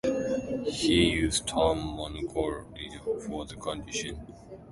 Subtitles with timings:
[0.65, 4.33] He used the term "mongoloid" for the condition.